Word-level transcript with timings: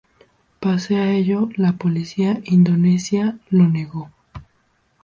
Pese 0.59 0.95
a 0.95 1.11
ello, 1.11 1.49
la 1.57 1.73
policía 1.73 2.41
indonesia 2.45 3.37
lo 3.51 3.67
negó. 3.69 4.09